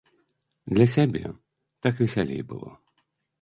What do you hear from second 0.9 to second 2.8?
сябе, так весялей было.